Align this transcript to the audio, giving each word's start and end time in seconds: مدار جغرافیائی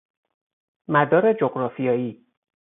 مدار 0.87 1.33
جغرافیائی 1.33 2.25